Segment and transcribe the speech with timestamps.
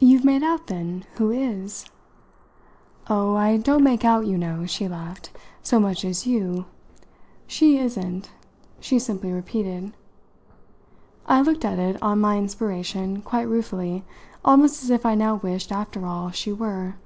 [0.00, 1.86] "You've made out then who is?"
[3.08, 5.30] "Oh, I don't make out, you know," she laughed,
[5.62, 6.66] "so much as you!
[7.46, 8.28] She isn't,"
[8.80, 9.94] she simply repeated.
[11.24, 14.04] I looked at it, on my inspiration, quite ruefully
[14.44, 16.96] almost as if I now wished, after all, she were.